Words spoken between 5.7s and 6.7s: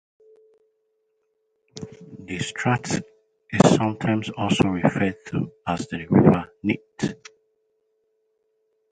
the River